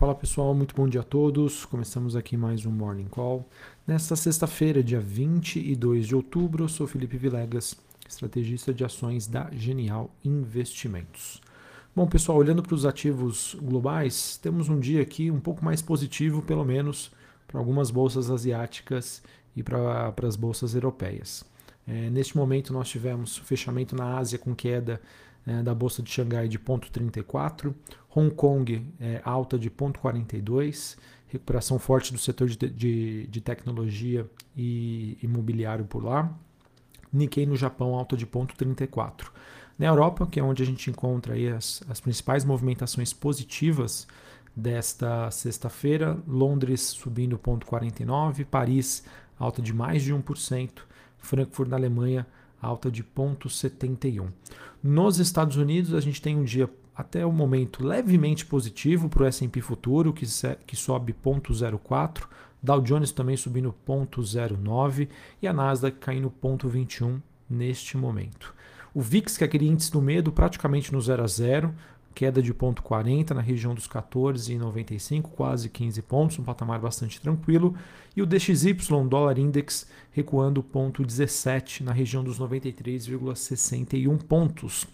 Fala 0.00 0.14
pessoal, 0.14 0.54
muito 0.54 0.74
bom 0.74 0.88
dia 0.88 1.02
a 1.02 1.04
todos. 1.04 1.66
Começamos 1.66 2.16
aqui 2.16 2.34
mais 2.34 2.64
um 2.64 2.70
Morning 2.70 3.04
Call. 3.04 3.46
Nesta 3.86 4.16
sexta-feira, 4.16 4.82
dia 4.82 4.98
22 4.98 6.06
de 6.06 6.16
outubro, 6.16 6.64
eu 6.64 6.70
sou 6.70 6.86
Felipe 6.86 7.18
Vilegas, 7.18 7.76
estrategista 8.08 8.72
de 8.72 8.82
ações 8.82 9.26
da 9.26 9.50
Genial 9.52 10.10
Investimentos. 10.24 11.42
Bom, 11.94 12.06
pessoal, 12.06 12.38
olhando 12.38 12.62
para 12.62 12.74
os 12.74 12.86
ativos 12.86 13.54
globais, 13.60 14.38
temos 14.38 14.70
um 14.70 14.80
dia 14.80 15.02
aqui 15.02 15.30
um 15.30 15.38
pouco 15.38 15.62
mais 15.62 15.82
positivo, 15.82 16.40
pelo 16.40 16.64
menos 16.64 17.10
para 17.46 17.60
algumas 17.60 17.90
bolsas 17.90 18.30
asiáticas 18.30 19.22
e 19.54 19.62
para 19.62 20.14
as 20.26 20.34
bolsas 20.34 20.74
europeias. 20.74 21.44
É, 21.86 22.08
neste 22.08 22.38
momento, 22.38 22.72
nós 22.72 22.88
tivemos 22.88 23.36
fechamento 23.36 23.94
na 23.94 24.16
Ásia 24.16 24.38
com 24.38 24.54
queda 24.54 24.98
é, 25.46 25.62
da 25.62 25.74
Bolsa 25.74 26.02
de 26.02 26.10
Xangai 26.10 26.48
de 26.48 26.58
0,34, 26.58 27.74
Hong 28.14 28.34
Kong 28.34 28.86
é, 29.00 29.20
alta 29.24 29.58
de 29.58 29.70
0,42, 29.70 30.96
recuperação 31.28 31.78
forte 31.78 32.12
do 32.12 32.18
setor 32.18 32.48
de, 32.48 32.56
de, 32.68 33.26
de 33.26 33.40
tecnologia 33.40 34.28
e 34.56 35.18
imobiliário 35.22 35.84
por 35.84 36.04
lá. 36.04 36.32
Nikkei 37.12 37.46
no 37.46 37.56
Japão 37.56 37.94
alta 37.94 38.16
de 38.16 38.26
0,34. 38.26 39.28
Na 39.78 39.86
Europa, 39.86 40.26
que 40.26 40.38
é 40.38 40.42
onde 40.42 40.62
a 40.62 40.66
gente 40.66 40.90
encontra 40.90 41.34
aí 41.34 41.48
as, 41.48 41.82
as 41.88 42.00
principais 42.00 42.44
movimentações 42.44 43.12
positivas 43.12 44.06
desta 44.54 45.30
sexta-feira, 45.30 46.18
Londres 46.26 46.80
subindo 46.82 47.38
0,49, 47.38 48.44
Paris 48.44 49.04
alta 49.38 49.62
de 49.62 49.72
mais 49.72 50.02
de 50.02 50.14
1%, 50.14 50.70
Frankfurt 51.18 51.68
na 51.68 51.76
Alemanha 51.76 52.26
alta 52.60 52.90
de 52.90 53.02
0,71. 53.02 54.28
Nos 54.82 55.18
Estados 55.18 55.56
Unidos, 55.56 55.94
a 55.94 56.00
gente 56.00 56.20
tem 56.20 56.36
um 56.36 56.44
dia 56.44 56.68
até 56.94 57.24
o 57.24 57.32
momento 57.32 57.84
levemente 57.84 58.44
positivo 58.44 59.08
para 59.08 59.22
o 59.22 59.26
S&P 59.26 59.60
Futuro, 59.60 60.12
que, 60.12 60.26
que 60.66 60.76
sobe 60.76 61.14
0,04, 61.14 62.24
Dow 62.62 62.80
Jones 62.80 63.10
também 63.10 63.36
subindo 63.36 63.74
0,09 63.86 65.08
e 65.40 65.48
a 65.48 65.52
Nasdaq 65.52 65.98
caindo 65.98 66.32
0,21 66.42 67.20
neste 67.48 67.96
momento. 67.96 68.54
O 68.92 69.00
VIX, 69.00 69.38
que 69.38 69.44
é 69.44 69.46
aquele 69.46 69.66
índice 69.66 69.90
do 69.90 70.02
medo, 70.02 70.32
praticamente 70.32 70.92
no 70.92 71.00
0 71.00 71.22
a 71.22 71.26
0, 71.26 71.74
queda 72.14 72.42
de 72.42 72.52
0,40 72.52 73.30
na 73.30 73.40
região 73.40 73.74
dos 73.74 73.86
14,95, 73.88 75.22
quase 75.22 75.68
15 75.68 76.02
pontos, 76.02 76.38
um 76.38 76.44
patamar 76.44 76.78
bastante 76.80 77.20
tranquilo. 77.20 77.74
E 78.16 78.22
o 78.22 78.26
DXY, 78.26 78.74
dólar 79.08 79.38
index, 79.38 79.88
recuando 80.10 80.62
0,17 80.62 81.82
na 81.82 81.92
região 81.92 82.22
dos 82.22 82.38
93,61 82.38 84.18
pontos. 84.22 84.86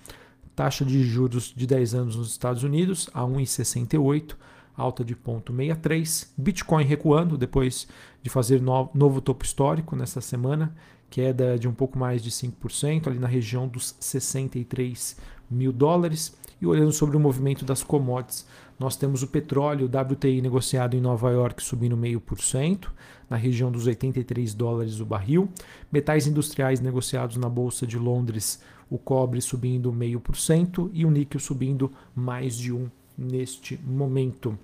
Taxa 0.54 0.84
de 0.84 1.02
juros 1.04 1.52
de 1.54 1.66
10 1.66 1.94
anos 1.94 2.16
nos 2.16 2.30
Estados 2.30 2.62
Unidos 2.62 3.10
a 3.12 3.22
1,68, 3.22 4.36
alta 4.76 5.04
de 5.04 5.14
0,63. 5.14 6.28
Bitcoin 6.36 6.84
recuando 6.84 7.36
depois 7.36 7.88
de 8.22 8.30
fazer 8.30 8.60
no, 8.60 8.90
novo 8.94 9.20
topo 9.20 9.44
histórico 9.44 9.96
nessa 9.96 10.20
semana, 10.20 10.74
queda 11.10 11.58
de 11.58 11.68
um 11.68 11.72
pouco 11.72 11.98
mais 11.98 12.22
de 12.22 12.30
5%, 12.30 13.06
ali 13.06 13.18
na 13.18 13.28
região 13.28 13.68
dos 13.68 13.94
63 14.00 15.16
mil 15.50 15.72
dólares. 15.72 16.36
E 16.60 16.66
olhando 16.66 16.92
sobre 16.92 17.16
o 17.16 17.20
movimento 17.20 17.64
das 17.64 17.82
commodities, 17.82 18.46
nós 18.78 18.96
temos 18.96 19.22
o 19.22 19.26
petróleo 19.26 19.86
WTI 19.86 20.40
negociado 20.40 20.96
em 20.96 21.00
Nova 21.00 21.30
York 21.30 21.62
subindo 21.62 21.96
meio 21.96 22.20
por 22.20 22.40
cento, 22.40 22.92
na 23.28 23.36
região 23.36 23.70
dos 23.70 23.86
83 23.86 24.54
dólares 24.54 25.00
o 25.00 25.04
barril. 25.04 25.48
Metais 25.92 26.26
industriais 26.26 26.80
negociados 26.80 27.36
na 27.36 27.48
Bolsa 27.48 27.86
de 27.86 27.98
Londres, 27.98 28.62
o 28.88 28.98
cobre 28.98 29.40
subindo 29.40 29.92
meio 29.92 30.20
por 30.20 30.36
cento 30.36 30.90
e 30.92 31.04
o 31.04 31.10
níquel 31.10 31.40
subindo 31.40 31.90
mais 32.14 32.56
de 32.56 32.72
um 32.72 32.88
neste 33.16 33.78
momento. 33.84 34.58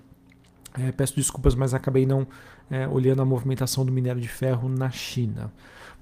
É, 0.77 0.91
peço 0.91 1.15
desculpas, 1.15 1.53
mas 1.53 1.73
acabei 1.73 2.05
não 2.05 2.25
é, 2.69 2.87
olhando 2.87 3.21
a 3.21 3.25
movimentação 3.25 3.85
do 3.85 3.91
minério 3.91 4.21
de 4.21 4.27
ferro 4.27 4.67
na 4.67 4.89
China. 4.89 5.51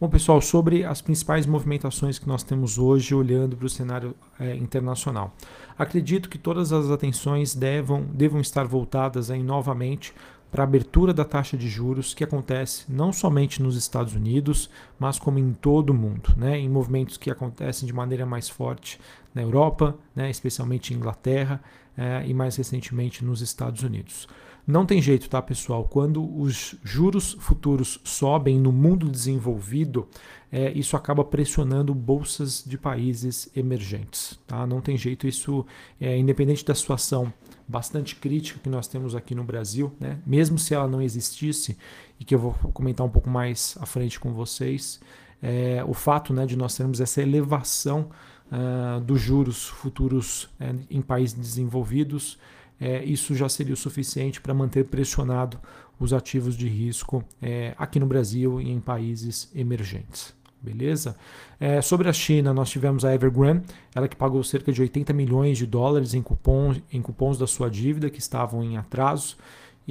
Bom, 0.01 0.09
pessoal, 0.09 0.41
sobre 0.41 0.83
as 0.83 0.99
principais 0.99 1.45
movimentações 1.45 2.17
que 2.17 2.27
nós 2.27 2.41
temos 2.41 2.79
hoje, 2.79 3.13
olhando 3.13 3.55
para 3.55 3.67
o 3.67 3.69
cenário 3.69 4.15
é, 4.39 4.55
internacional. 4.55 5.31
Acredito 5.77 6.27
que 6.27 6.39
todas 6.39 6.73
as 6.73 6.89
atenções 6.89 7.53
devam, 7.53 8.01
devam 8.11 8.41
estar 8.41 8.65
voltadas 8.65 9.29
aí 9.29 9.43
novamente 9.43 10.11
para 10.51 10.63
a 10.63 10.65
abertura 10.65 11.13
da 11.13 11.23
taxa 11.23 11.55
de 11.55 11.69
juros 11.69 12.15
que 12.15 12.23
acontece 12.23 12.85
não 12.89 13.13
somente 13.13 13.61
nos 13.61 13.75
Estados 13.77 14.15
Unidos, 14.15 14.71
mas 14.97 15.19
como 15.19 15.37
em 15.37 15.53
todo 15.53 15.91
o 15.91 15.93
mundo, 15.93 16.33
né? 16.35 16.57
em 16.57 16.67
movimentos 16.67 17.15
que 17.15 17.29
acontecem 17.29 17.85
de 17.85 17.93
maneira 17.93 18.25
mais 18.25 18.49
forte 18.49 18.99
na 19.35 19.43
Europa, 19.43 19.95
né? 20.15 20.31
especialmente 20.31 20.95
em 20.95 20.97
Inglaterra 20.97 21.61
é, 21.95 22.23
e 22.25 22.33
mais 22.33 22.55
recentemente 22.55 23.23
nos 23.23 23.39
Estados 23.39 23.83
Unidos. 23.83 24.27
Não 24.65 24.85
tem 24.85 25.01
jeito, 25.01 25.29
tá, 25.29 25.41
pessoal? 25.41 25.85
Quando 25.85 26.23
os 26.39 26.75
juros 26.83 27.33
futuros 27.39 27.99
sobem 28.03 28.59
no 28.59 28.71
mundo 28.71 29.09
desenvolvido, 29.09 30.07
é, 30.51 30.71
isso 30.73 30.95
acaba 30.95 31.23
pressionando 31.23 31.93
bolsas 31.93 32.63
de 32.65 32.77
países 32.77 33.49
emergentes. 33.55 34.39
Tá? 34.45 34.65
Não 34.67 34.81
tem 34.81 34.97
jeito, 34.97 35.27
isso 35.27 35.65
é 35.99 36.17
independente 36.17 36.63
da 36.63 36.75
situação 36.75 37.33
bastante 37.67 38.15
crítica 38.15 38.59
que 38.61 38.69
nós 38.69 38.87
temos 38.87 39.15
aqui 39.15 39.33
no 39.33 39.43
Brasil, 39.43 39.93
né? 39.99 40.19
mesmo 40.25 40.59
se 40.59 40.73
ela 40.73 40.87
não 40.87 41.01
existisse, 41.01 41.77
e 42.19 42.25
que 42.25 42.35
eu 42.35 42.39
vou 42.39 42.53
comentar 42.73 43.05
um 43.05 43.09
pouco 43.09 43.29
mais 43.29 43.77
à 43.79 43.85
frente 43.85 44.19
com 44.19 44.33
vocês, 44.33 44.99
é, 45.41 45.83
o 45.87 45.93
fato 45.93 46.33
né, 46.33 46.45
de 46.45 46.55
nós 46.55 46.75
termos 46.75 47.01
essa 47.01 47.21
elevação 47.21 48.09
uh, 48.51 48.99
dos 49.01 49.19
juros 49.19 49.67
futuros 49.67 50.49
é, 50.59 50.75
em 50.89 51.01
países 51.01 51.35
desenvolvidos 51.35 52.37
é, 52.81 53.03
isso 53.05 53.35
já 53.35 53.47
seria 53.47 53.75
o 53.75 53.77
suficiente 53.77 54.41
para 54.41 54.55
manter 54.55 54.85
pressionado 54.85 55.59
os 55.99 56.11
ativos 56.11 56.57
de 56.57 56.67
risco 56.67 57.23
é, 57.39 57.75
aqui 57.77 57.99
no 57.99 58.07
Brasil 58.07 58.59
e 58.59 58.71
em 58.71 58.79
países 58.79 59.51
emergentes. 59.55 60.33
Beleza? 60.59 61.15
É, 61.59 61.81
sobre 61.81 62.09
a 62.09 62.13
China, 62.13 62.53
nós 62.53 62.69
tivemos 62.69 63.05
a 63.05 63.13
Evergrande, 63.13 63.63
ela 63.95 64.07
que 64.07 64.15
pagou 64.15 64.43
cerca 64.43 64.71
de 64.71 64.81
80 64.81 65.13
milhões 65.13 65.57
de 65.57 65.65
dólares 65.65 66.13
em 66.13 66.21
cupons, 66.21 66.81
em 66.91 67.01
cupons 67.01 67.37
da 67.37 67.47
sua 67.47 67.69
dívida 67.69 68.09
que 68.09 68.19
estavam 68.19 68.63
em 68.63 68.77
atraso. 68.77 69.37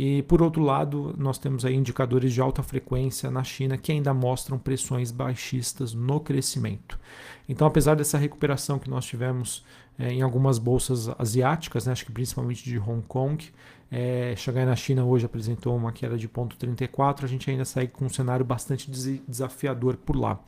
E 0.02 0.22
por 0.22 0.40
outro 0.40 0.62
lado, 0.62 1.14
nós 1.18 1.36
temos 1.36 1.62
aí 1.62 1.74
indicadores 1.74 2.32
de 2.32 2.40
alta 2.40 2.62
frequência 2.62 3.30
na 3.30 3.44
China 3.44 3.76
que 3.76 3.92
ainda 3.92 4.14
mostram 4.14 4.58
pressões 4.58 5.10
baixistas 5.10 5.92
no 5.92 6.18
crescimento. 6.18 6.98
Então, 7.46 7.66
apesar 7.66 7.96
dessa 7.96 8.16
recuperação 8.16 8.78
que 8.78 8.88
nós 8.88 9.04
tivemos 9.04 9.62
é, 9.98 10.10
em 10.10 10.22
algumas 10.22 10.58
bolsas 10.58 11.10
asiáticas, 11.18 11.84
né, 11.84 11.92
acho 11.92 12.06
que 12.06 12.12
principalmente 12.12 12.64
de 12.64 12.78
Hong 12.78 13.02
Kong, 13.06 13.46
é, 13.90 14.32
chegar 14.38 14.64
na 14.64 14.74
China 14.74 15.04
hoje 15.04 15.26
apresentou 15.26 15.76
uma 15.76 15.92
queda 15.92 16.16
de 16.16 16.26
0,34, 16.26 17.24
a 17.24 17.26
gente 17.26 17.50
ainda 17.50 17.66
segue 17.66 17.92
com 17.92 18.06
um 18.06 18.08
cenário 18.08 18.42
bastante 18.46 18.90
desafiador 19.28 19.98
por 19.98 20.16
lá, 20.16 20.40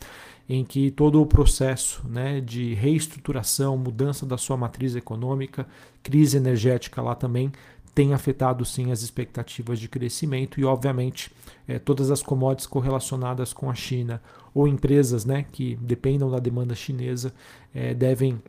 em 0.48 0.64
que 0.64 0.90
todo 0.90 1.20
o 1.20 1.26
processo 1.26 2.02
né, 2.08 2.40
de 2.40 2.72
reestruturação, 2.72 3.76
mudança 3.76 4.24
da 4.24 4.38
sua 4.38 4.56
matriz 4.56 4.96
econômica, 4.96 5.66
crise 6.02 6.38
energética 6.38 7.02
lá 7.02 7.14
também 7.14 7.52
tem 7.94 8.14
afetado 8.14 8.64
sim 8.64 8.90
as 8.90 9.02
expectativas 9.02 9.78
de 9.78 9.88
crescimento 9.88 10.58
e, 10.58 10.64
obviamente, 10.64 11.30
é, 11.68 11.78
todas 11.78 12.10
as 12.10 12.22
commodities 12.22 12.66
correlacionadas 12.66 13.52
com 13.52 13.70
a 13.70 13.74
China 13.74 14.22
ou 14.54 14.66
empresas 14.66 15.24
né, 15.24 15.44
que 15.52 15.76
dependam 15.76 16.30
da 16.30 16.38
demanda 16.38 16.74
chinesa 16.74 17.34
é, 17.74 17.92
devem 17.92 18.42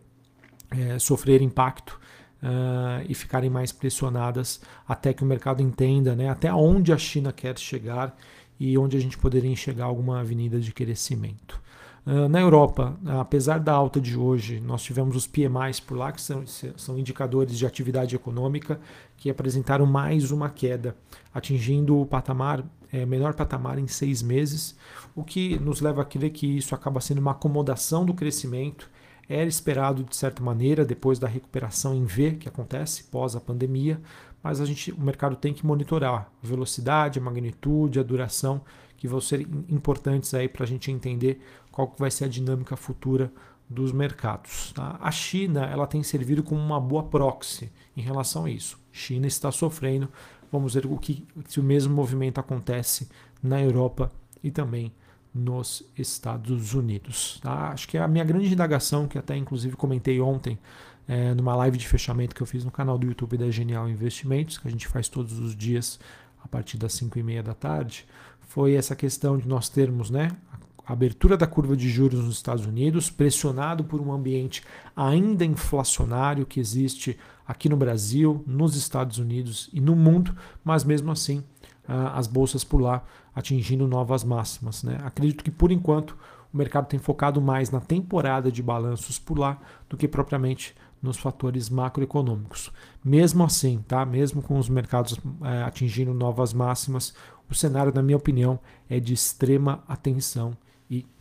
é, 0.72 0.98
sofrer 0.98 1.42
impacto 1.42 2.00
uh, 2.44 3.06
e 3.08 3.14
ficarem 3.14 3.50
mais 3.50 3.72
pressionadas 3.72 4.62
até 4.88 5.14
que 5.14 5.24
o 5.24 5.26
mercado 5.26 5.62
entenda 5.62 6.16
né, 6.16 6.30
até 6.30 6.53
onde 6.53 6.92
a 6.92 6.98
China 6.98 7.32
quer 7.32 7.58
chegar 7.58 8.16
e 8.59 8.78
onde 8.78 8.98
a 8.98 9.00
gente 9.00 9.18
poderia 9.18 9.50
enxergar 9.50 9.86
alguma 9.86 10.20
avenida 10.20 10.59
de 10.59 10.72
crescimento. 10.74 11.62
Uh, 12.06 12.28
na 12.28 12.41
Europa, 12.41 12.97
apesar 13.06 13.59
da 13.59 13.72
alta 13.72 14.00
de 14.00 14.18
hoje, 14.18 14.59
nós 14.59 14.84
tivemos 14.84 15.16
os 15.16 15.25
PMIs 15.25 15.80
por 15.80 15.97
lá, 15.97 16.12
que 16.12 16.22
são, 16.22 16.44
são 16.46 17.00
indicadores 17.00 17.58
de 17.58 17.66
atividade 17.66 18.14
econômica, 18.14 18.80
que 19.16 19.29
apresentaram 19.29 19.85
mais 19.85 20.29
uma 20.29 20.50
queda, 20.50 20.97
atingindo 21.34 21.97
o 21.97 22.05
patamar, 22.05 22.61
é, 22.91 23.05
menor 23.05 23.34
patamar 23.34 23.79
em 23.79 23.88
seis 23.88 24.22
meses, 24.22 24.76
o 25.16 25.23
que 25.23 25.58
nos 25.59 25.79
leva 25.79 26.02
a 26.02 26.05
crer 26.05 26.29
que 26.32 26.46
isso 26.46 26.76
acaba 26.76 27.00
sendo 27.00 27.20
uma 27.20 27.32
acomodação 27.32 28.05
do 28.05 28.14
crescimento. 28.14 28.90
Era 29.29 29.47
esperado, 29.47 30.03
de 30.03 30.16
certa 30.16 30.44
maneira, 30.44 30.84
depois 30.84 31.17
da 31.17 31.28
recuperação 31.28 31.96
em 31.96 32.03
V 32.03 32.34
que 32.34 32.50
acontece 32.50 33.05
pós 33.05 33.34
a 33.34 33.40
pandemia, 33.40 34.02
mas 34.44 34.59
a 34.59 34.66
gente, 34.66 34.91
o 34.91 35.00
mercado 35.00 35.38
tem 35.38 35.53
que 35.53 35.66
monitorar 35.66 36.29
a 36.44 36.46
velocidade, 36.46 37.17
a 37.17 37.22
magnitude, 37.22 37.97
a 37.97 38.03
duração, 38.03 38.61
que 38.97 39.08
vão 39.08 39.22
ser 39.22 39.41
importantes 39.70 40.34
aí 40.34 40.47
para 40.47 40.64
a 40.64 40.67
gente 40.67 40.91
entender 40.91 41.41
qual 41.73 41.93
vai 41.97 42.11
ser 42.11 42.25
a 42.25 42.28
dinâmica 42.28 42.78
futura 42.78 43.34
dos 43.67 43.91
mercados. 43.91 44.72
Tá? 44.73 44.97
A 45.02 45.11
China 45.11 45.66
ela 45.66 45.87
tem 45.87 46.03
servido 46.03 46.43
como 46.43 46.61
uma 46.61 46.79
boa 46.79 47.03
proxy 47.03 47.70
em 47.97 48.02
relação 48.02 48.46
a 48.46 48.49
isso. 48.49 48.79
China 48.91 49.25
está 49.25 49.52
sofrendo. 49.52 50.08
Vamos 50.52 50.75
ver 50.75 50.85
o 50.85 50.97
que 50.97 51.28
se 51.47 51.59
o 51.59 51.64
mesmo 51.64 51.93
movimento 51.93 52.40
acontece 52.40 53.09
na 53.41 53.59
Europa 53.59 54.11
e 54.43 54.52
também 54.52 54.93
nos 55.34 55.84
Estados 55.97 56.75
Unidos. 56.75 57.40
Tá? 57.41 57.70
Acho 57.70 57.87
que 57.87 57.97
é 57.97 58.02
a 58.02 58.08
minha 58.08 58.23
grande 58.23 58.53
indagação, 58.53 59.08
que 59.08 59.17
até 59.17 59.35
inclusive 59.35 59.76
comentei 59.76 60.22
ontem 60.22 60.59
é, 61.08 61.34
numa 61.34 61.55
live 61.55 61.79
de 61.79 61.87
fechamento 61.87 62.35
que 62.35 62.41
eu 62.43 62.47
fiz 62.47 62.64
no 62.64 62.69
canal 62.69 62.99
do 62.99 63.08
YouTube 63.08 63.35
da 63.35 63.49
Genial 63.49 63.90
Investimentos, 63.90 64.59
que 64.59 64.67
a 64.67 64.72
gente 64.72 64.87
faz 64.87 65.09
todos 65.09 65.40
os 65.40 65.55
dias 65.55 65.99
a 66.43 66.47
partir 66.47 66.78
das 66.78 66.93
5 66.93 67.17
e 67.17 67.23
meia 67.23 67.41
da 67.41 67.55
tarde, 67.55 68.05
foi 68.41 68.76
essa 68.76 68.96
questão 68.96 69.37
de 69.37 69.47
nós 69.47 69.69
termos 69.69 70.11
né, 70.11 70.29
a 70.52 70.58
abertura 70.85 71.38
da 71.38 71.47
curva 71.47 71.76
de 71.76 71.90
juros 71.90 72.24
nos 72.24 72.35
Estados 72.35 72.66
Unidos, 72.66 73.09
pressionado 73.09 73.84
por 73.84 74.02
um 74.02 74.12
ambiente 74.12 74.64
ainda 74.96 75.46
inflacionário 75.46 76.46
que 76.46 76.59
existe 76.59 77.18
aqui 77.47 77.70
no 77.70 77.78
Brasil, 77.78 78.44
nos 78.46 78.76
Estados 78.76 79.18
Unidos 79.18 79.70
e 79.74 79.80
no 79.80 79.96
mundo, 79.96 80.35
mas 80.64 80.84
mesmo 80.84 81.12
assim 81.12 81.44
as 81.88 82.28
bolsas 82.28 82.64
por 82.64 82.82
lá 82.82 83.03
atingindo 83.35 83.88
novas 83.88 84.24
máximas. 84.24 84.84
Né? 84.84 84.97
Acredito 85.03 85.44
que 85.44 85.52
por 85.52 85.72
enquanto 85.72 86.18
o 86.53 86.58
mercado 86.58 86.88
tem 86.88 87.00
focado 87.00 87.41
mais 87.41 87.72
na 87.72 87.82
temporada 87.82 88.52
de 88.52 88.62
balanços 88.62 89.20
por 89.20 89.38
lá 89.38 89.59
do 89.90 89.97
que 89.97 90.08
propriamente 90.08 90.76
nos 91.02 91.18
fatores 91.18 91.70
macroeconômicos. 91.70 92.72
Mesmo 93.03 93.44
assim, 93.44 93.84
tá? 93.88 94.06
mesmo 94.06 94.41
com 94.41 94.58
os 94.58 94.70
mercados 94.70 95.20
é, 95.41 95.64
atingindo 95.64 96.14
novas 96.14 96.53
máximas, 96.53 97.14
o 97.50 97.56
cenário, 97.56 97.91
na 97.94 98.02
minha 98.02 98.18
opinião, 98.18 98.58
é 98.90 99.00
de 99.00 99.14
extrema 99.14 99.84
atenção 99.88 100.56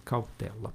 cautela. 0.05 0.73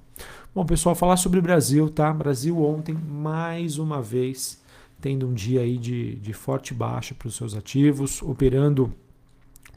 Bom, 0.54 0.66
pessoal, 0.66 0.96
falar 0.96 1.18
sobre 1.18 1.40
o 1.40 1.42
Brasil, 1.42 1.90
tá? 1.90 2.12
Brasil 2.12 2.60
ontem, 2.64 2.94
mais 2.94 3.78
uma 3.78 4.02
vez, 4.02 4.62
tendo 5.00 5.28
um 5.28 5.34
dia 5.34 5.62
aí 5.62 5.78
de, 5.78 6.16
de 6.16 6.34
forte 6.34 6.74
baixa 6.74 7.14
para 7.14 7.28
os 7.28 7.36
seus 7.36 7.54
ativos, 7.54 8.22
operando 8.22 8.94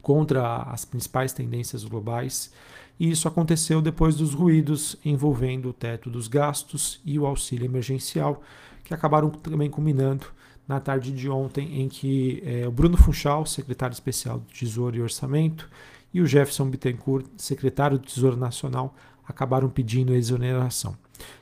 contra 0.01 0.63
as 0.63 0.83
principais 0.83 1.33
tendências 1.33 1.83
globais. 1.83 2.51
E 2.99 3.09
isso 3.09 3.27
aconteceu 3.27 3.81
depois 3.81 4.15
dos 4.15 4.33
ruídos 4.33 4.95
envolvendo 5.05 5.69
o 5.69 5.73
teto 5.73 6.09
dos 6.09 6.27
gastos 6.27 6.99
e 7.05 7.17
o 7.19 7.25
auxílio 7.25 7.65
emergencial, 7.65 8.41
que 8.83 8.93
acabaram 8.93 9.29
também 9.29 9.69
culminando 9.69 10.25
na 10.67 10.79
tarde 10.79 11.11
de 11.11 11.29
ontem, 11.29 11.81
em 11.81 11.89
que 11.89 12.41
é, 12.45 12.67
o 12.67 12.71
Bruno 12.71 12.97
Funchal, 12.97 13.45
secretário 13.45 13.93
especial 13.93 14.39
do 14.39 14.45
Tesouro 14.45 14.95
e 14.95 15.01
Orçamento, 15.01 15.69
e 16.13 16.21
o 16.21 16.25
Jefferson 16.25 16.69
Bittencourt, 16.69 17.25
secretário 17.37 17.97
do 17.97 18.05
Tesouro 18.05 18.37
Nacional, 18.37 18.95
acabaram 19.31 19.69
pedindo 19.69 20.13
exoneração. 20.13 20.95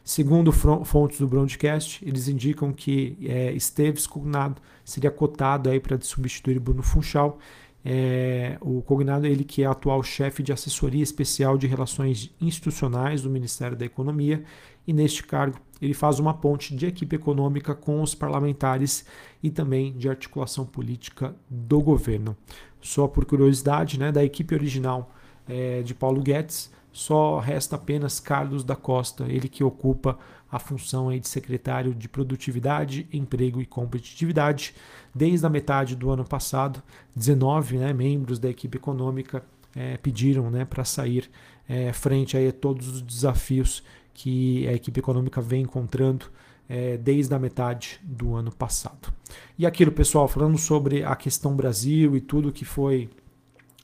Segundo 0.03 0.51
fontes 0.51 1.19
do 1.19 1.27
broadcast, 1.27 2.05
eles 2.05 2.27
indicam 2.27 2.71
que 2.73 3.17
é, 3.23 3.51
Esteves 3.53 4.05
Cognado 4.05 4.61
seria 4.83 5.11
cotado 5.11 5.69
aí 5.69 5.79
para 5.79 5.99
substituir 6.01 6.59
Bruno 6.59 6.83
Funchal 6.83 7.39
é, 7.83 8.57
o 8.59 8.81
Cognado 8.81 9.25
ele 9.25 9.43
que 9.43 9.63
é 9.63 9.65
atual 9.65 10.03
chefe 10.03 10.43
de 10.43 10.51
assessoria 10.51 11.03
especial 11.03 11.57
de 11.57 11.65
relações 11.65 12.33
institucionais 12.41 13.21
do 13.21 13.29
Ministério 13.29 13.77
da 13.77 13.85
Economia 13.85 14.43
e 14.85 14.91
neste 14.91 15.23
cargo 15.23 15.57
ele 15.81 15.93
faz 15.93 16.19
uma 16.19 16.33
ponte 16.33 16.75
de 16.75 16.85
equipe 16.85 17.15
econômica 17.15 17.73
com 17.73 18.01
os 18.01 18.13
parlamentares 18.13 19.05
e 19.41 19.49
também 19.49 19.93
de 19.93 20.09
articulação 20.09 20.65
política 20.65 21.33
do 21.49 21.81
governo. 21.81 22.35
Só 22.81 23.07
por 23.07 23.25
curiosidade, 23.25 23.97
né, 23.97 24.11
da 24.11 24.23
equipe 24.25 24.53
original 24.53 25.09
é, 25.47 25.81
de 25.81 25.93
Paulo 25.93 26.21
Guedes, 26.21 26.69
só 26.91 27.39
resta 27.39 27.75
apenas 27.75 28.19
Carlos 28.19 28.63
da 28.63 28.75
Costa, 28.75 29.25
ele 29.27 29.47
que 29.47 29.63
ocupa 29.63 30.17
a 30.51 30.57
função 30.57 31.11
de 31.17 31.27
secretário 31.27 31.93
de 31.93 32.09
Produtividade, 32.09 33.07
Emprego 33.13 33.61
e 33.61 33.65
Competitividade. 33.65 34.73
Desde 35.13 35.45
a 35.45 35.49
metade 35.49 35.95
do 35.95 36.09
ano 36.09 36.25
passado, 36.25 36.81
19 37.15 37.77
né, 37.77 37.93
membros 37.93 38.39
da 38.39 38.49
equipe 38.49 38.77
econômica 38.77 39.43
é, 39.75 39.97
pediram 39.97 40.49
né, 40.49 40.65
para 40.65 40.83
sair 40.83 41.29
é, 41.67 41.93
frente 41.93 42.35
a 42.35 42.51
todos 42.51 42.87
os 42.87 43.01
desafios 43.01 43.83
que 44.13 44.67
a 44.67 44.73
equipe 44.73 44.99
econômica 44.99 45.39
vem 45.39 45.61
encontrando 45.61 46.25
é, 46.67 46.97
desde 46.97 47.33
a 47.33 47.39
metade 47.39 47.99
do 48.03 48.35
ano 48.35 48.51
passado. 48.51 49.13
E 49.57 49.65
aquilo, 49.65 49.91
pessoal, 49.91 50.27
falando 50.27 50.57
sobre 50.57 51.03
a 51.03 51.15
questão 51.15 51.55
Brasil 51.55 52.17
e 52.17 52.21
tudo 52.21 52.51
que 52.51 52.65
foi 52.65 53.09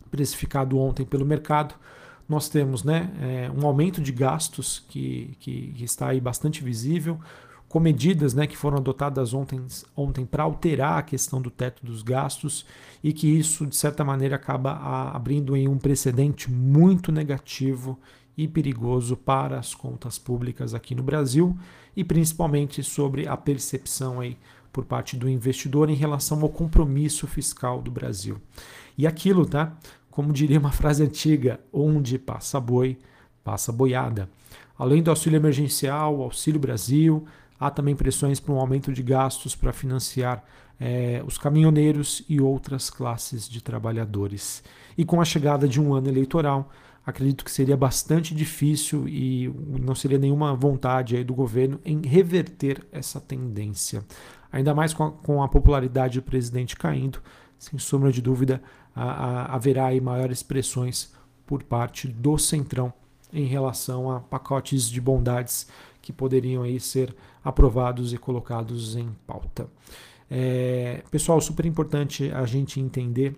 precificado 0.10 0.78
ontem 0.78 1.06
pelo 1.06 1.26
mercado, 1.26 1.76
nós 2.28 2.50
temos 2.50 2.84
né, 2.84 3.12
é, 3.22 3.52
um 3.52 3.66
aumento 3.66 4.02
de 4.02 4.12
gastos 4.12 4.84
que, 4.90 5.36
que, 5.40 5.74
que, 5.74 5.84
está 5.84 6.10
aí 6.10 6.20
bastante 6.20 6.64
visível, 6.64 7.20
com 7.68 7.80
medidas 7.80 8.34
né, 8.34 8.48
que 8.48 8.58
foram 8.58 8.78
adotadas 8.78 9.34
ontem, 9.34 9.62
ontem 9.96 10.26
para 10.26 10.44
alterar 10.44 10.98
a 11.00 11.04
questão 11.04 11.42
do 11.42 11.52
teto 11.52 11.86
dos 11.86 12.02
gastos 12.02 12.66
e 13.04 13.12
que 13.12 13.28
isso, 13.28 13.66
de 13.66 13.76
certa 13.76 14.04
maneira, 14.04 14.36
acaba 14.36 14.72
abrindo 15.14 15.56
em 15.56 15.68
um 15.68 15.78
precedente 15.78 16.50
muito 16.50 17.12
negativo 17.12 18.00
e 18.38 18.48
perigoso 18.48 19.16
para 19.16 19.60
as 19.60 19.74
contas 19.74 20.18
públicas 20.18 20.74
aqui 20.74 20.96
no 20.96 21.04
Brasil 21.04 21.58
e 21.96 22.04
principalmente 22.04 22.84
sobre 22.84 23.28
a 23.28 23.38
percepção 23.38 24.20
aí 24.20 24.38
por 24.72 24.84
parte 24.84 25.16
do 25.16 25.30
investidor 25.30 25.90
em 25.90 25.96
relação 25.96 26.42
ao 26.42 26.50
compromisso 26.50 27.26
fiscal 27.28 27.82
do 27.82 27.90
Brasil. 27.90 28.42
E 28.98 29.08
aquilo, 29.08 29.46
tá? 29.46 29.74
Como 30.16 30.32
diria 30.32 30.58
uma 30.58 30.72
frase 30.72 31.04
antiga, 31.04 31.60
onde 31.74 32.18
passa 32.18 32.58
boi, 32.58 32.98
passa 33.44 33.70
boiada. 33.70 34.30
Além 34.80 35.04
do 35.04 35.10
auxílio 35.10 35.36
emergencial, 35.36 36.22
Auxílio 36.22 36.58
Brasil, 36.58 37.26
há 37.60 37.70
também 37.70 37.98
pressões 37.98 38.40
para 38.40 38.54
um 38.54 38.60
aumento 38.60 38.94
de 38.94 39.04
gastos 39.04 39.58
para 39.58 39.74
financiar 39.74 40.42
é, 40.80 41.22
os 41.28 41.38
caminhoneiros 41.38 42.24
e 42.30 42.40
outras 42.40 42.90
classes 42.90 43.50
de 43.50 43.62
trabalhadores. 43.62 44.64
E 44.98 45.04
com 45.04 45.20
a 45.20 45.26
chegada 45.26 45.68
de 45.68 45.82
um 45.82 45.94
ano 45.94 46.08
eleitoral, 46.08 46.72
acredito 47.06 47.44
que 47.44 47.52
seria 47.52 47.76
bastante 47.76 48.34
difícil 48.34 49.10
e 49.10 49.54
não 49.82 49.96
seria 49.96 50.18
nenhuma 50.18 50.56
vontade 50.56 51.22
do 51.26 51.36
governo 51.36 51.78
em 51.84 52.02
reverter 52.08 52.88
essa 52.90 53.20
tendência. 53.20 54.02
Ainda 54.50 54.74
mais 54.74 54.94
com 54.94 55.04
a, 55.04 55.12
com 55.12 55.44
a 55.44 55.50
popularidade 55.50 56.22
do 56.22 56.24
presidente 56.24 56.78
caindo, 56.78 57.20
sem 57.58 57.80
sombra 57.80 58.12
de 58.12 58.22
dúvida, 58.22 58.62
a, 58.96 59.04
a, 59.04 59.56
haverá 59.56 59.88
aí 59.88 60.00
maiores 60.00 60.44
pressões 60.44 61.14
por 61.46 61.64
parte 61.64 62.08
do 62.08 62.38
Centrão 62.38 62.94
em 63.32 63.46
relação 63.46 64.10
a 64.10 64.20
pacotes 64.20 64.90
de 64.90 65.02
bondades 65.02 65.68
que 66.02 66.14
poderiam 66.14 66.64
aí 66.64 66.80
ser 66.80 67.16
aprovados 67.44 68.14
e 68.14 68.18
colocados 68.18 68.96
em 68.96 69.10
pauta. 69.28 69.68
É, 70.30 71.04
pessoal, 71.12 71.40
super 71.42 71.66
importante 71.66 72.32
a 72.32 72.46
gente 72.46 72.80
entender 72.80 73.36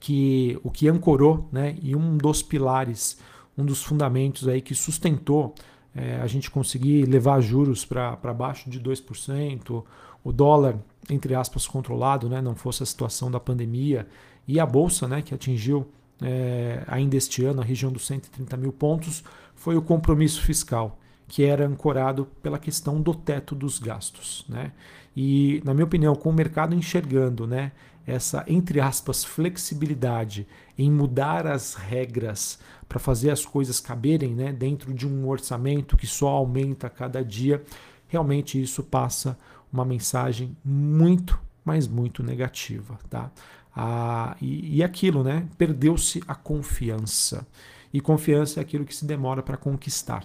que 0.00 0.58
o 0.62 0.70
que 0.70 0.88
ancorou 0.88 1.48
né, 1.50 1.76
e 1.82 1.96
um 1.96 2.16
dos 2.16 2.42
pilares, 2.42 3.18
um 3.56 3.64
dos 3.64 3.82
fundamentos 3.82 4.46
aí 4.46 4.60
que 4.60 4.74
sustentou 4.74 5.54
é, 5.98 6.20
a 6.22 6.26
gente 6.28 6.48
conseguir 6.50 7.06
levar 7.06 7.40
juros 7.40 7.84
para 7.84 8.32
baixo 8.32 8.70
de 8.70 8.80
2%, 8.80 9.84
o 10.22 10.32
dólar, 10.32 10.76
entre 11.10 11.34
aspas, 11.34 11.66
controlado, 11.66 12.28
né, 12.28 12.40
não 12.40 12.54
fosse 12.54 12.82
a 12.82 12.86
situação 12.86 13.30
da 13.30 13.40
pandemia 13.40 14.06
e 14.46 14.60
a 14.60 14.66
bolsa, 14.66 15.08
né, 15.08 15.22
que 15.22 15.34
atingiu 15.34 15.88
é, 16.22 16.84
ainda 16.86 17.16
este 17.16 17.44
ano 17.44 17.60
a 17.60 17.64
região 17.64 17.90
dos 17.90 18.06
130 18.06 18.56
mil 18.56 18.72
pontos, 18.72 19.24
foi 19.56 19.76
o 19.76 19.82
compromisso 19.82 20.40
fiscal, 20.42 20.98
que 21.26 21.44
era 21.44 21.66
ancorado 21.66 22.26
pela 22.42 22.58
questão 22.58 23.02
do 23.02 23.12
teto 23.12 23.54
dos 23.54 23.80
gastos. 23.80 24.44
Né? 24.48 24.72
E, 25.16 25.60
na 25.64 25.74
minha 25.74 25.84
opinião, 25.84 26.14
com 26.14 26.30
o 26.30 26.32
mercado 26.32 26.74
enxergando 26.74 27.44
né, 27.46 27.72
essa, 28.08 28.42
entre 28.48 28.80
aspas, 28.80 29.22
flexibilidade 29.22 30.46
em 30.78 30.90
mudar 30.90 31.46
as 31.46 31.74
regras 31.74 32.58
para 32.88 32.98
fazer 32.98 33.30
as 33.30 33.44
coisas 33.44 33.80
caberem 33.80 34.34
né, 34.34 34.50
dentro 34.50 34.94
de 34.94 35.06
um 35.06 35.28
orçamento 35.28 35.94
que 35.94 36.06
só 36.06 36.28
aumenta 36.28 36.86
a 36.86 36.90
cada 36.90 37.22
dia, 37.22 37.62
realmente 38.08 38.60
isso 38.60 38.82
passa 38.82 39.38
uma 39.70 39.84
mensagem 39.84 40.56
muito, 40.64 41.38
mas 41.62 41.86
muito 41.86 42.22
negativa. 42.22 42.98
Tá? 43.10 43.30
Ah, 43.76 44.34
e, 44.40 44.78
e 44.78 44.82
aquilo, 44.82 45.22
né? 45.22 45.46
Perdeu-se 45.58 46.22
a 46.26 46.34
confiança. 46.34 47.46
E 47.92 48.00
confiança 48.00 48.58
é 48.58 48.62
aquilo 48.62 48.86
que 48.86 48.96
se 48.96 49.04
demora 49.04 49.42
para 49.42 49.58
conquistar. 49.58 50.24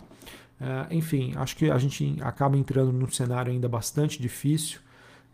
Ah, 0.60 0.88
enfim, 0.90 1.34
acho 1.36 1.58
que 1.58 1.70
a 1.70 1.78
gente 1.78 2.16
acaba 2.22 2.58
entrando 2.58 2.94
num 2.94 3.12
cenário 3.12 3.52
ainda 3.52 3.68
bastante 3.68 4.22
difícil. 4.22 4.80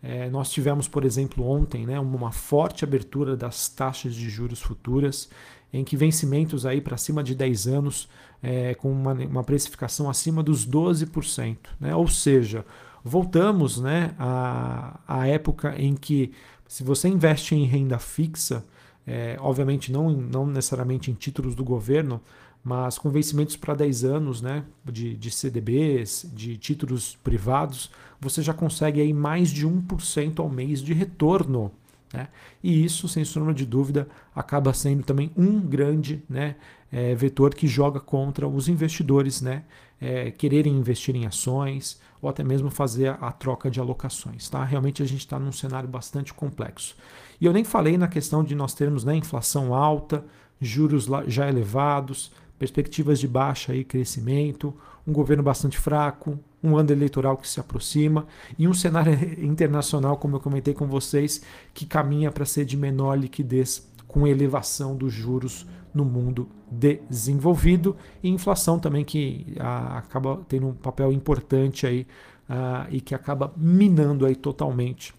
É, 0.01 0.29
nós 0.29 0.49
tivemos, 0.49 0.87
por 0.87 1.03
exemplo, 1.03 1.45
ontem 1.45 1.85
né, 1.85 1.99
uma 1.99 2.31
forte 2.31 2.83
abertura 2.83 3.35
das 3.35 3.67
taxas 3.67 4.15
de 4.15 4.29
juros 4.29 4.61
futuras, 4.61 5.29
em 5.71 5.83
que 5.83 5.97
vencimentos 5.97 6.65
aí 6.65 6.81
para 6.81 6.97
cima 6.97 7.23
de 7.23 7.35
10 7.35 7.67
anos, 7.67 8.09
é, 8.41 8.73
com 8.75 8.91
uma, 8.91 9.13
uma 9.13 9.43
precificação 9.43 10.09
acima 10.09 10.41
dos 10.41 10.65
12%. 10.65 11.57
Né? 11.79 11.93
Ou 11.93 12.07
seja, 12.07 12.65
voltamos 13.03 13.79
né, 13.79 14.15
à, 14.17 14.99
à 15.07 15.27
época 15.27 15.75
em 15.77 15.95
que 15.95 16.31
se 16.67 16.83
você 16.83 17.07
investe 17.07 17.55
em 17.55 17.65
renda 17.65 17.99
fixa, 17.99 18.63
é, 19.05 19.37
obviamente 19.39 19.91
não, 19.91 20.11
não 20.11 20.45
necessariamente 20.45 21.09
em 21.09 21.15
títulos 21.15 21.55
do 21.55 21.63
governo, 21.63 22.21
mas 22.69 22.99
com 22.99 23.09
vencimentos 23.09 23.55
para 23.55 23.73
10 23.73 24.03
anos 24.03 24.43
né, 24.43 24.63
de, 24.85 25.15
de 25.15 25.31
CDBs, 25.31 26.29
de 26.31 26.55
títulos 26.55 27.17
privados, 27.23 27.89
você 28.21 28.43
já 28.43 28.53
consegue 28.53 29.01
aí 29.01 29.11
mais 29.11 29.49
de 29.49 29.67
1% 29.67 30.39
ao 30.39 30.47
mês 30.47 30.79
de 30.79 30.93
retorno. 30.93 31.71
Né? 32.13 32.27
E 32.63 32.85
isso, 32.85 33.07
sem 33.07 33.25
sombra 33.25 33.55
de 33.55 33.65
dúvida, 33.65 34.07
acaba 34.35 34.71
sendo 34.71 35.01
também 35.01 35.31
um 35.35 35.59
grande 35.59 36.23
né, 36.29 36.57
é, 36.91 37.15
vetor 37.15 37.55
que 37.55 37.65
joga 37.67 37.99
contra 37.99 38.47
os 38.47 38.69
investidores 38.69 39.41
né, 39.41 39.63
é, 39.99 40.29
quererem 40.29 40.77
investir 40.77 41.15
em 41.15 41.25
ações 41.25 41.99
ou 42.21 42.29
até 42.29 42.43
mesmo 42.43 42.69
fazer 42.69 43.17
a 43.19 43.31
troca 43.31 43.71
de 43.71 43.79
alocações. 43.79 44.47
Tá? 44.47 44.63
Realmente 44.63 45.01
a 45.01 45.07
gente 45.07 45.21
está 45.21 45.39
num 45.39 45.51
cenário 45.51 45.89
bastante 45.89 46.35
complexo. 46.35 46.95
E 47.41 47.47
eu 47.47 47.53
nem 47.53 47.63
falei 47.63 47.97
na 47.97 48.07
questão 48.07 48.43
de 48.43 48.53
nós 48.53 48.75
termos 48.75 49.03
né, 49.03 49.15
inflação 49.15 49.73
alta, 49.73 50.23
juros 50.61 51.07
já 51.25 51.49
elevados, 51.49 52.31
perspectivas 52.59 53.19
de 53.19 53.27
baixa 53.27 53.71
aí, 53.71 53.83
crescimento, 53.85 54.75
um 55.07 55.13
governo 55.13 55.41
bastante 55.41 55.77
fraco, 55.77 56.37
um 56.61 56.77
ano 56.77 56.91
eleitoral 56.91 57.37
que 57.37 57.47
se 57.47 57.59
aproxima 57.59 58.27
e 58.57 58.67
um 58.67 58.73
cenário 58.73 59.13
internacional, 59.43 60.17
como 60.17 60.35
eu 60.35 60.39
comentei 60.41 60.73
com 60.73 60.85
vocês, 60.85 61.41
que 61.73 61.85
caminha 61.85 62.29
para 62.31 62.45
ser 62.45 62.65
de 62.65 62.75
menor 62.75 63.17
liquidez 63.17 63.89
com 64.07 64.27
elevação 64.27 64.95
dos 64.95 65.13
juros 65.13 65.65
no 65.93 66.03
mundo 66.03 66.49
desenvolvido 66.69 67.95
e 68.21 68.29
inflação 68.29 68.77
também 68.77 69.03
que 69.03 69.55
a, 69.59 69.97
acaba 69.99 70.41
tendo 70.47 70.67
um 70.67 70.73
papel 70.73 71.11
importante 71.11 71.87
aí 71.87 72.05
a, 72.47 72.87
e 72.91 72.99
que 72.99 73.15
acaba 73.15 73.53
minando 73.55 74.25
aí 74.25 74.35
totalmente 74.35 75.13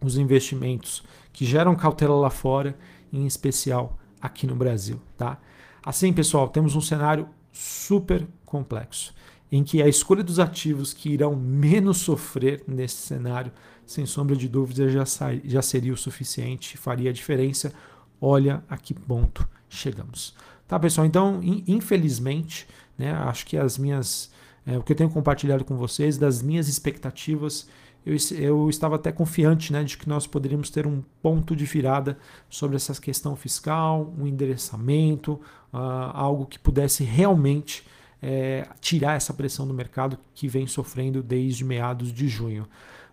os 0.00 0.16
investimentos 0.16 1.02
que 1.32 1.44
geram 1.44 1.74
cautela 1.74 2.14
lá 2.14 2.30
fora, 2.30 2.76
em 3.12 3.26
especial 3.26 3.98
aqui 4.20 4.46
no 4.46 4.54
Brasil, 4.54 5.00
tá? 5.16 5.38
Assim, 5.84 6.12
pessoal, 6.12 6.48
temos 6.48 6.76
um 6.76 6.80
cenário 6.80 7.28
super 7.52 8.26
complexo, 8.44 9.14
em 9.50 9.64
que 9.64 9.82
a 9.82 9.88
escolha 9.88 10.22
dos 10.22 10.38
ativos 10.38 10.92
que 10.92 11.10
irão 11.10 11.34
menos 11.34 11.98
sofrer 11.98 12.62
nesse 12.68 12.96
cenário, 12.96 13.52
sem 13.86 14.06
sombra 14.06 14.36
de 14.36 14.48
dúvida, 14.48 14.88
já, 14.88 15.04
já 15.44 15.62
seria 15.62 15.92
o 15.92 15.96
suficiente, 15.96 16.76
faria 16.76 17.10
a 17.10 17.12
diferença. 17.12 17.72
Olha 18.20 18.62
a 18.68 18.76
que 18.76 18.94
ponto 18.94 19.48
chegamos. 19.68 20.34
Tá, 20.68 20.78
pessoal? 20.78 21.06
Então, 21.06 21.40
infelizmente, 21.42 22.68
né, 22.96 23.12
acho 23.12 23.46
que 23.46 23.56
as 23.56 23.78
minhas. 23.78 24.30
É, 24.66 24.78
o 24.78 24.82
que 24.82 24.92
eu 24.92 24.96
tenho 24.96 25.10
compartilhado 25.10 25.64
com 25.64 25.76
vocês, 25.76 26.18
das 26.18 26.42
minhas 26.42 26.68
expectativas, 26.68 27.66
eu, 28.04 28.16
eu 28.38 28.70
estava 28.70 28.96
até 28.96 29.12
confiante 29.12 29.72
né, 29.72 29.84
de 29.84 29.98
que 29.98 30.08
nós 30.08 30.26
poderíamos 30.26 30.70
ter 30.70 30.86
um 30.86 31.02
ponto 31.22 31.54
de 31.54 31.64
virada 31.64 32.18
sobre 32.48 32.76
essa 32.76 32.98
questão 33.00 33.36
fiscal, 33.36 34.12
um 34.18 34.26
endereçamento, 34.26 35.32
uh, 35.72 35.76
algo 36.12 36.46
que 36.46 36.58
pudesse 36.58 37.04
realmente 37.04 37.86
é, 38.22 38.66
tirar 38.80 39.16
essa 39.16 39.32
pressão 39.32 39.66
do 39.66 39.74
mercado 39.74 40.18
que 40.34 40.48
vem 40.48 40.66
sofrendo 40.66 41.22
desde 41.22 41.64
meados 41.64 42.12
de 42.12 42.28
junho. 42.28 42.66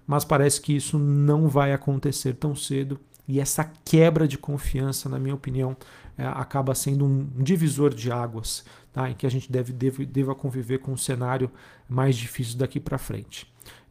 Mas 0.06 0.24
parece 0.24 0.62
que 0.62 0.76
isso 0.76 0.98
não 0.98 1.48
vai 1.48 1.74
acontecer 1.74 2.34
tão 2.34 2.56
cedo 2.56 3.00
e 3.28 3.42
essa 3.42 3.70
quebra 3.84 4.28
de 4.28 4.38
confiança, 4.38 5.10
na 5.10 5.20
minha 5.20 5.36
opinião, 5.36 5.76
é, 6.18 6.26
acaba 6.26 6.74
sendo 6.74 7.06
um 7.06 7.28
divisor 7.38 7.94
de 7.94 8.10
águas, 8.10 8.64
tá? 8.94 9.10
em 9.10 9.14
que 9.14 9.28
a 9.28 9.30
gente 9.30 9.52
deve, 9.52 9.74
deve 9.74 10.06
deva 10.06 10.34
conviver 10.34 10.80
com 10.80 10.94
um 10.94 10.98
cenário 10.98 11.52
mais 11.90 12.16
difícil 12.16 12.58
daqui 12.58 12.80
para 12.80 12.98
frente. 12.98 13.46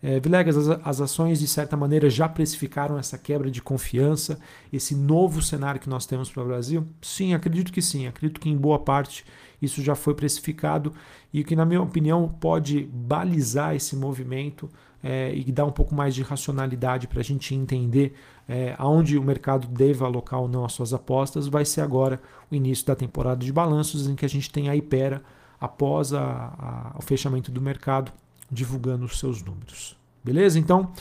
É, 0.07 0.21
Vilegas, 0.21 0.57
as, 0.57 0.69
as, 0.85 1.01
ações 1.01 1.41
de 1.41 1.49
certa 1.49 1.77
maneira 1.77 2.09
já 2.09 2.29
precificaram 2.29 2.97
essa 2.97 3.19
quebra 3.19 3.51
de 3.51 3.61
confiança, 3.61 4.39
esse 4.73 4.95
novo 4.95 5.43
cenário 5.43 5.81
que 5.81 5.89
nós 5.89 6.07
temos 6.07 6.31
para 6.31 6.45
o 6.45 6.47
Brasil? 6.47 6.87
Sim, 7.03 7.35
acredito 7.35 7.73
que 7.73 7.83
sim. 7.83 8.07
Acredito 8.07 8.41
que 8.41 8.49
em 8.49 8.57
boa 8.57 8.79
parte 8.79 9.25
isso 9.61 9.83
já 9.83 9.97
foi 9.97 10.15
precificado 10.15 10.93
e 11.35 11.43
que, 11.43 11.57
na 11.57 11.65
minha 11.65 11.83
opinião, 11.83 12.29
pode 12.29 12.85
balizar 12.85 13.75
esse 13.75 13.97
movimento 13.97 14.71
é, 15.03 15.35
e 15.35 15.51
dar 15.51 15.65
um 15.65 15.73
pouco 15.73 15.93
mais 15.93 16.15
de 16.15 16.23
racionalidade 16.23 17.09
para 17.09 17.19
a 17.19 17.25
gente 17.25 17.53
entender 17.53 18.15
é, 18.49 18.77
aonde 18.79 19.19
o 19.19 19.25
mercado 19.25 19.67
deve 19.67 20.05
alocar 20.05 20.39
ou 20.41 20.47
não 20.47 20.65
as 20.65 20.73
suas 20.73 20.95
apostas, 20.95 21.49
vai 21.49 21.65
ser 21.65 21.81
agora 21.81 22.21
o 22.49 22.55
início 22.55 22.87
da 22.87 22.95
temporada 22.95 23.45
de 23.45 23.53
balanços, 23.53 24.07
em 24.07 24.15
que 24.15 24.25
a 24.25 24.29
gente 24.29 24.53
tem 24.53 24.69
a 24.69 24.77
Ipera 24.77 25.21
após 25.61 26.13
a, 26.13 26.23
a, 26.23 26.97
o 26.97 27.03
fechamento 27.03 27.51
do 27.51 27.61
mercado 27.61 28.13
divulgando 28.51 29.05
os 29.05 29.19
seus 29.19 29.43
números. 29.43 29.97
Beleza? 30.25 30.59
Então, 30.59 30.93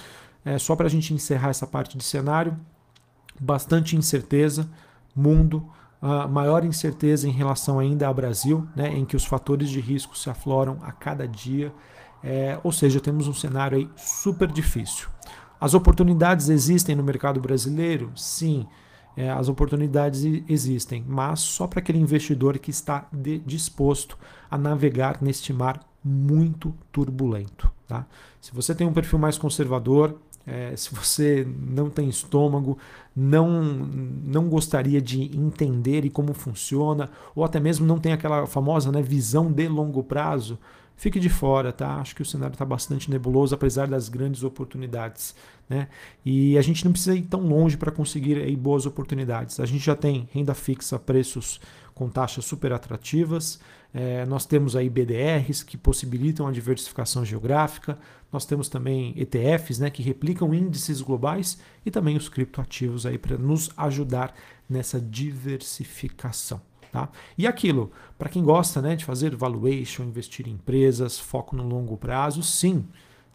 é, 0.44 0.58
só 0.58 0.76
para 0.76 0.88
a 0.88 0.90
gente 0.90 1.14
encerrar 1.14 1.50
essa 1.50 1.66
parte 1.66 1.98
de 1.98 2.04
cenário, 2.04 2.58
bastante 3.40 3.96
incerteza, 3.96 4.70
mundo, 5.16 5.68
maior 6.30 6.64
incerteza 6.64 7.28
em 7.28 7.32
relação 7.32 7.80
ainda 7.80 8.06
ao 8.06 8.14
Brasil, 8.14 8.68
né, 8.76 8.90
em 8.90 9.06
que 9.06 9.16
os 9.16 9.26
fatores 9.26 9.70
de 9.70 9.80
risco 9.80 10.18
se 10.18 10.30
afloram 10.30 10.78
a 10.84 10.92
cada 10.92 11.28
dia, 11.28 11.74
é, 12.24 12.60
ou 12.64 12.72
seja, 12.72 13.00
temos 13.00 13.28
um 13.28 13.34
cenário 13.34 13.78
aí 13.78 13.90
super 13.96 14.52
difícil. 14.52 15.08
As 15.60 15.74
oportunidades 15.74 16.50
existem 16.50 16.96
no 16.96 17.04
mercado 17.04 17.40
brasileiro? 17.40 18.12
Sim, 18.16 18.68
é, 19.16 19.30
as 19.30 19.48
oportunidades 19.48 20.24
existem, 20.48 21.04
mas 21.08 21.40
só 21.40 21.66
para 21.66 21.80
aquele 21.80 22.00
investidor 22.00 22.60
que 22.60 22.70
está 22.70 23.08
de, 23.12 23.40
disposto 23.40 24.18
a 24.50 24.58
navegar 24.58 25.22
neste 25.22 25.54
mar 25.54 25.80
muito 26.06 26.72
turbulento. 26.92 27.72
Tá? 27.88 28.06
Se 28.40 28.54
você 28.54 28.76
tem 28.76 28.86
um 28.86 28.94
perfil 28.94 29.18
mais 29.18 29.38
conservador, 29.38 30.16
é, 30.46 30.76
se 30.76 30.94
você 30.94 31.48
não 31.60 31.90
tem 31.90 32.08
estômago, 32.08 32.78
não, 33.16 33.64
não 33.64 34.48
gostaria 34.48 35.02
de 35.02 35.36
entender 35.36 36.06
e 36.06 36.10
como 36.10 36.34
funciona, 36.34 37.10
ou 37.34 37.44
até 37.44 37.60
mesmo 37.60 37.88
não 37.88 37.98
tem 37.98 38.14
aquela 38.14 38.46
famosa 38.46 38.92
né, 38.92 39.02
visão 39.02 39.52
de 39.52 39.68
longo 39.68 40.04
prazo, 40.04 40.60
fique 40.96 41.20
de 41.20 41.30
fora, 41.30 41.72
tá? 41.72 41.96
Acho 41.96 42.16
que 42.16 42.22
o 42.22 42.26
cenário 42.26 42.54
está 42.54 42.64
bastante 42.64 43.10
nebuloso, 43.10 43.56
apesar 43.56 43.88
das 43.88 44.08
grandes 44.08 44.44
oportunidades. 44.44 45.36
Né? 45.68 45.88
E 46.24 46.58
a 46.58 46.62
gente 46.62 46.86
não 46.86 46.92
precisa 46.92 47.16
ir 47.16 47.24
tão 47.24 47.42
longe 47.42 47.76
para 47.76 47.92
conseguir 47.92 48.38
aí, 48.38 48.56
boas 48.56 48.86
oportunidades. 48.86 49.60
A 49.60 49.66
gente 49.66 49.84
já 49.84 49.96
tem 49.96 50.30
renda 50.32 50.54
fixa, 50.54 51.00
preços 51.00 51.60
com 51.96 52.08
taxas 52.08 52.46
super 52.46 52.72
atrativas. 52.72 53.60
É, 53.94 54.26
nós 54.26 54.46
temos 54.46 54.76
aí 54.76 54.90
BDRs 54.90 55.64
que 55.64 55.78
possibilitam 55.78 56.48
a 56.48 56.52
diversificação 56.52 57.24
geográfica. 57.24 57.98
Nós 58.32 58.46
temos 58.46 58.68
também 58.68 59.14
ETFs 59.16 59.80
né, 59.80 59.90
que 59.90 60.04
replicam 60.04 60.54
índices 60.54 61.02
globais 61.02 61.58
e 61.86 61.92
também 61.92 62.18
os 62.18 62.28
criptoativos 62.28 63.06
aí 63.06 63.18
para 63.18 63.38
nos 63.38 63.70
ajudar 63.78 64.34
nessa 64.70 65.00
diversificação. 65.00 66.62
Tá? 66.92 67.10
E 67.38 67.46
aquilo, 67.46 67.92
para 68.18 68.30
quem 68.30 68.44
gosta 68.44 68.82
né, 68.82 68.96
de 68.96 69.06
fazer 69.06 69.36
valuation, 69.36 70.04
investir 70.04 70.48
em 70.48 70.52
empresas, 70.52 71.20
foco 71.20 71.56
no 71.56 71.68
longo 71.68 71.98
prazo, 71.98 72.42
sim, 72.42 72.86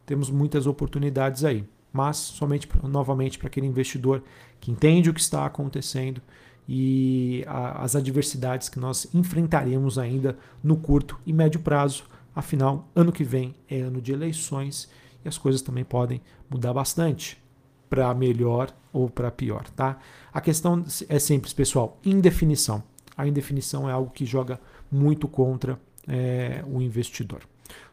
temos 0.07 0.31
muitas 0.31 0.67
oportunidades 0.67 1.45
aí. 1.45 1.65
Mas 1.93 2.17
somente 2.17 2.69
novamente 2.85 3.39
para 3.39 3.49
aquele 3.49 3.67
investidor 3.67 4.23
que 4.61 4.71
entende 4.71 5.11
o 5.11 5.15
que 5.15 5.21
está 5.21 5.45
acontecendo 5.45 6.23
e 6.73 7.43
a, 7.49 7.83
as 7.83 7.97
adversidades 7.97 8.69
que 8.69 8.79
nós 8.79 9.13
enfrentaremos 9.13 9.99
ainda 9.99 10.39
no 10.63 10.77
curto 10.77 11.19
e 11.27 11.33
médio 11.33 11.59
prazo. 11.59 12.05
Afinal, 12.33 12.89
ano 12.95 13.11
que 13.11 13.25
vem 13.25 13.57
é 13.69 13.81
ano 13.81 14.01
de 14.01 14.13
eleições 14.13 14.89
e 15.25 15.29
as 15.29 15.37
coisas 15.37 15.63
também 15.63 15.83
podem 15.83 16.23
mudar 16.49 16.73
bastante 16.73 17.43
para 17.89 18.15
melhor 18.15 18.73
ou 18.93 19.11
para 19.11 19.33
pior, 19.33 19.69
tá? 19.71 19.99
A 20.33 20.41
questão 20.41 20.85
é 21.09 21.19
simples, 21.19 21.53
pessoal, 21.53 21.99
indefinição. 22.05 22.85
A 23.17 23.27
indefinição 23.27 23.91
é 23.91 23.93
algo 23.93 24.13
que 24.13 24.25
joga 24.25 24.61
muito 24.93 25.27
contra 25.27 25.77
é, 26.07 26.63
o 26.69 26.81
investidor. 26.81 27.41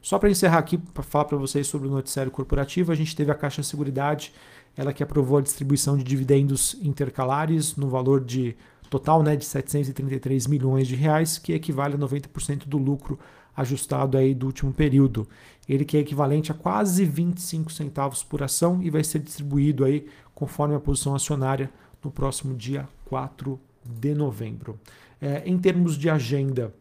Só 0.02 0.18
para 0.20 0.30
encerrar 0.30 0.60
aqui, 0.60 0.78
para 0.78 1.04
falar 1.04 1.26
para 1.26 1.38
vocês 1.38 1.68
sobre 1.68 1.88
o 1.88 1.92
noticiário 1.92 2.32
corporativo, 2.32 2.92
a 2.92 2.96
gente 2.96 3.16
teve 3.16 3.32
a 3.32 3.36
Caixa 3.36 3.64
Seguridade 3.64 4.34
ela 4.78 4.94
que 4.94 5.02
aprovou 5.02 5.40
a 5.40 5.42
distribuição 5.42 5.98
de 5.98 6.04
dividendos 6.04 6.78
intercalares 6.84 7.76
no 7.76 7.90
valor 7.90 8.24
de 8.24 8.56
total 8.92 9.24
né, 9.24 9.36
de 9.36 9.44
733 9.44 10.46
milhões 10.46 10.88
de 10.88 10.96
reais, 10.96 11.40
que 11.40 11.52
equivale 11.52 11.96
a 11.96 11.98
90% 11.98 12.68
do 12.68 12.78
lucro 12.78 13.20
ajustado 13.56 14.18
aí 14.18 14.36
do 14.36 14.46
último 14.46 14.72
período. 14.72 15.28
Ele 15.68 15.84
que 15.84 15.98
é 15.98 16.00
equivalente 16.00 16.52
a 16.52 16.56
quase 16.56 17.04
25 17.04 17.72
centavos 17.72 18.24
por 18.24 18.44
ação 18.44 18.80
e 18.84 18.92
vai 18.92 19.04
ser 19.04 19.20
distribuído 19.20 19.84
aí 19.84 20.06
conforme 20.34 20.76
a 20.76 20.80
posição 20.80 21.16
acionária 21.16 21.72
no 22.04 22.12
próximo 22.12 22.56
dia 22.56 22.88
4 23.06 23.60
de 23.84 24.14
novembro. 24.14 24.80
É, 25.20 25.42
em 25.44 25.58
termos 25.58 25.98
de 25.98 26.08
agenda, 26.08 26.72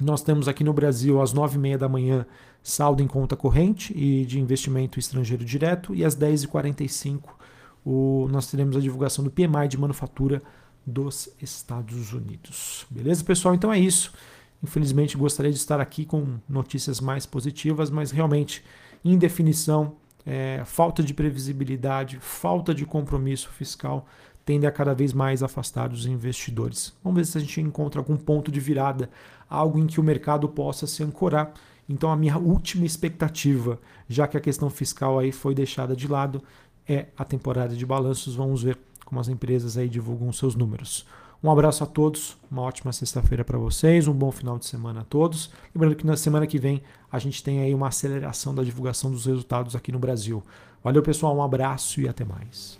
nós 0.00 0.22
temos 0.22 0.48
aqui 0.48 0.64
no 0.64 0.72
Brasil 0.72 1.20
às 1.20 1.34
9h30 1.34 1.76
da 1.76 1.88
manhã 1.88 2.26
saldo 2.62 3.02
em 3.02 3.06
conta 3.06 3.36
corrente 3.36 3.96
e 3.96 4.24
de 4.24 4.38
investimento 4.38 4.98
estrangeiro 4.98 5.44
direto, 5.44 5.94
e 5.94 6.04
às 6.04 6.16
10h45 6.16 7.20
o, 7.84 8.28
nós 8.30 8.50
teremos 8.50 8.76
a 8.76 8.80
divulgação 8.80 9.24
do 9.24 9.30
PMI 9.30 9.68
de 9.68 9.78
manufatura 9.78 10.42
dos 10.86 11.28
Estados 11.40 12.12
Unidos. 12.12 12.86
Beleza, 12.90 13.24
pessoal? 13.24 13.54
Então 13.54 13.72
é 13.72 13.78
isso. 13.78 14.12
Infelizmente 14.62 15.16
gostaria 15.16 15.50
de 15.50 15.58
estar 15.58 15.80
aqui 15.80 16.04
com 16.04 16.38
notícias 16.48 17.00
mais 17.00 17.24
positivas, 17.24 17.90
mas 17.90 18.10
realmente, 18.10 18.62
indefinição, 19.04 19.96
é, 20.26 20.62
falta 20.64 21.02
de 21.02 21.14
previsibilidade, 21.14 22.18
falta 22.20 22.74
de 22.74 22.84
compromisso 22.84 23.48
fiscal 23.48 24.06
tende 24.44 24.66
a 24.66 24.72
cada 24.72 24.94
vez 24.94 25.12
mais 25.12 25.42
afastar 25.42 25.92
os 25.92 26.06
investidores. 26.06 26.92
Vamos 27.02 27.18
ver 27.18 27.26
se 27.26 27.38
a 27.38 27.40
gente 27.40 27.60
encontra 27.60 28.00
algum 28.00 28.16
ponto 28.16 28.50
de 28.50 28.60
virada, 28.60 29.10
algo 29.48 29.78
em 29.78 29.86
que 29.86 30.00
o 30.00 30.02
mercado 30.02 30.48
possa 30.48 30.86
se 30.86 31.02
ancorar 31.02 31.52
então 31.90 32.08
a 32.08 32.16
minha 32.16 32.38
última 32.38 32.86
expectativa, 32.86 33.76
já 34.08 34.28
que 34.28 34.36
a 34.36 34.40
questão 34.40 34.70
fiscal 34.70 35.18
aí 35.18 35.32
foi 35.32 35.56
deixada 35.56 35.96
de 35.96 36.06
lado, 36.06 36.40
é 36.88 37.06
a 37.18 37.24
temporada 37.24 37.74
de 37.74 37.84
balanços. 37.84 38.36
Vamos 38.36 38.62
ver 38.62 38.78
como 39.04 39.20
as 39.20 39.26
empresas 39.26 39.76
aí 39.76 39.88
divulgam 39.88 40.32
seus 40.32 40.54
números. 40.54 41.04
Um 41.42 41.50
abraço 41.50 41.82
a 41.82 41.86
todos, 41.88 42.36
uma 42.48 42.62
ótima 42.62 42.92
sexta-feira 42.92 43.44
para 43.44 43.58
vocês, 43.58 44.06
um 44.06 44.12
bom 44.12 44.30
final 44.30 44.56
de 44.56 44.66
semana 44.66 45.00
a 45.00 45.04
todos. 45.04 45.50
Lembrando 45.74 45.96
que 45.96 46.06
na 46.06 46.16
semana 46.16 46.46
que 46.46 46.60
vem 46.60 46.80
a 47.10 47.18
gente 47.18 47.42
tem 47.42 47.60
aí 47.60 47.74
uma 47.74 47.88
aceleração 47.88 48.54
da 48.54 48.62
divulgação 48.62 49.10
dos 49.10 49.26
resultados 49.26 49.74
aqui 49.74 49.90
no 49.90 49.98
Brasil. 49.98 50.44
Valeu, 50.84 51.02
pessoal, 51.02 51.36
um 51.36 51.42
abraço 51.42 52.00
e 52.00 52.08
até 52.08 52.24
mais. 52.24 52.78